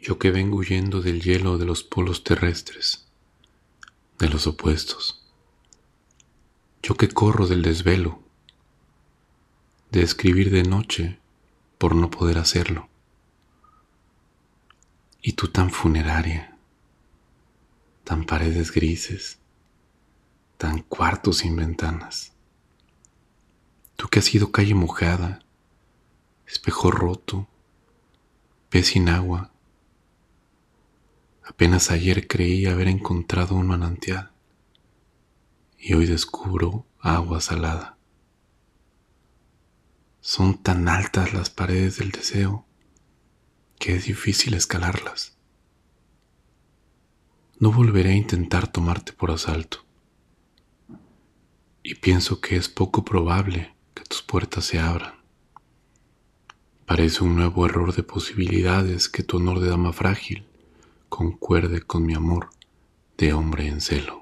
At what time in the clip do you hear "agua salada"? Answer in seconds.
37.00-37.96